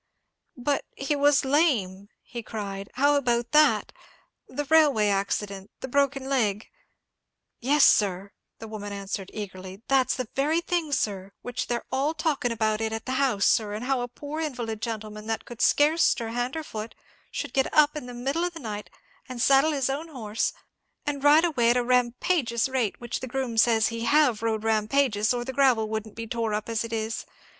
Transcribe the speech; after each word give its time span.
"But 0.57 0.83
he 0.97 1.15
was 1.15 1.45
lame," 1.45 2.09
he 2.23 2.41
cried. 2.41 2.89
"How 2.95 3.17
about 3.17 3.51
that?—the 3.51 4.65
railway 4.65 5.09
accident—the 5.09 5.87
broken 5.87 6.27
leg——" 6.27 6.71
"Yes, 7.59 7.83
sir," 7.85 8.31
the 8.57 8.67
woman 8.67 8.93
answered, 8.93 9.29
eagerly, 9.31 9.83
"that's 9.87 10.15
the 10.15 10.27
very 10.35 10.59
thing, 10.59 10.91
sir; 10.91 11.33
which 11.43 11.67
they're 11.67 11.85
all 11.91 12.15
talkin' 12.15 12.51
about 12.51 12.81
it 12.81 12.91
at 12.91 13.05
the 13.05 13.11
house, 13.21 13.45
sir, 13.45 13.73
and 13.73 13.85
how 13.85 14.01
a 14.01 14.07
poor 14.07 14.41
invalid 14.41 14.81
gentleman, 14.81 15.27
what 15.27 15.45
could 15.45 15.61
scarce 15.61 16.03
stir 16.03 16.29
hand 16.29 16.57
or 16.57 16.63
foot, 16.63 16.95
should 17.29 17.53
get 17.53 17.71
up 17.71 17.95
in 17.95 18.07
the 18.07 18.15
middle 18.15 18.43
of 18.43 18.53
the 18.53 18.59
night 18.59 18.89
and 19.29 19.39
saddle 19.39 19.71
his 19.71 19.87
own 19.87 20.07
horse, 20.07 20.51
and 21.05 21.23
ride 21.23 21.45
away 21.45 21.69
at 21.69 21.77
a 21.77 21.83
rampageous 21.83 22.67
rate; 22.67 22.99
which 22.99 23.19
the 23.19 23.27
groom 23.27 23.55
says 23.55 23.89
he 23.89 24.05
have 24.05 24.41
rode 24.41 24.63
rampageous, 24.63 25.31
or 25.31 25.45
the 25.45 25.53
gravel 25.53 25.87
wouldn't 25.87 26.15
be 26.15 26.25
tore 26.25 26.55
up 26.55 26.69
as 26.69 26.83
it 26.83 26.91
is. 26.91 27.23